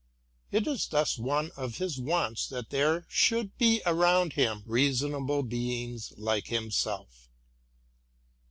It 0.51 0.65
is 0.65 0.87
thus 0.87 1.19
one 1.19 1.51
of 1.55 1.77
his 1.77 1.99
wants 2.01 2.47
that 2.47 2.71
there 2.71 3.05
should 3.07 3.55
be 3.59 3.83
around 3.85 4.33
him 4.33 4.63
reasonable 4.65 5.43
beings 5.43 6.11
like 6.17 6.47
himself. 6.47 7.29